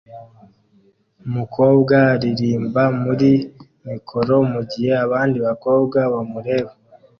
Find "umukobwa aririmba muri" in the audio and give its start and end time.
1.27-3.31